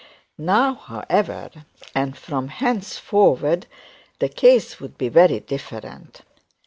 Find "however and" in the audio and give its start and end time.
0.73-2.17